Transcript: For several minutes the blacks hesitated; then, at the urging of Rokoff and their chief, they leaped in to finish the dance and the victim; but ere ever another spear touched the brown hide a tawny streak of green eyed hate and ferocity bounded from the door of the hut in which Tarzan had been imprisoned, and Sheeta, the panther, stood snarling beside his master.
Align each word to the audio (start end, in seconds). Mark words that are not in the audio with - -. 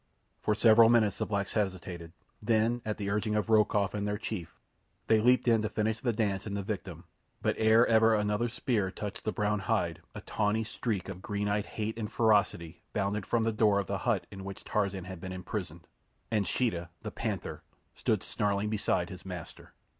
For 0.41 0.55
several 0.55 0.89
minutes 0.89 1.19
the 1.19 1.27
blacks 1.27 1.53
hesitated; 1.53 2.11
then, 2.41 2.81
at 2.83 2.97
the 2.97 3.11
urging 3.11 3.35
of 3.35 3.51
Rokoff 3.51 3.93
and 3.93 4.07
their 4.07 4.17
chief, 4.17 4.59
they 5.05 5.19
leaped 5.21 5.47
in 5.47 5.61
to 5.61 5.69
finish 5.69 5.99
the 5.99 6.11
dance 6.11 6.47
and 6.47 6.57
the 6.57 6.63
victim; 6.63 7.03
but 7.43 7.53
ere 7.59 7.85
ever 7.85 8.15
another 8.15 8.49
spear 8.49 8.89
touched 8.89 9.23
the 9.25 9.31
brown 9.31 9.59
hide 9.59 10.01
a 10.15 10.21
tawny 10.21 10.63
streak 10.63 11.07
of 11.07 11.21
green 11.21 11.47
eyed 11.47 11.67
hate 11.67 11.99
and 11.99 12.11
ferocity 12.11 12.81
bounded 12.93 13.27
from 13.27 13.43
the 13.43 13.51
door 13.51 13.77
of 13.77 13.85
the 13.85 13.99
hut 13.99 14.25
in 14.31 14.43
which 14.43 14.63
Tarzan 14.63 15.03
had 15.03 15.21
been 15.21 15.31
imprisoned, 15.31 15.85
and 16.31 16.47
Sheeta, 16.47 16.89
the 17.03 17.11
panther, 17.11 17.61
stood 17.93 18.23
snarling 18.23 18.71
beside 18.71 19.11
his 19.11 19.23
master. 19.23 19.75